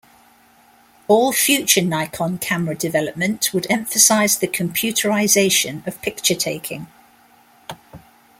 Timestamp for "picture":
6.01-6.33